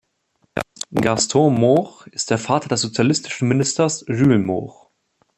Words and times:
Gaston 0.95 1.53
Moch 1.59 2.07
ist 2.07 2.31
der 2.31 2.39
Vater 2.39 2.69
des 2.69 2.81
sozialistischen 2.81 3.47
Ministers 3.47 4.03
Jules 4.07 4.43
Moch. 4.43 4.89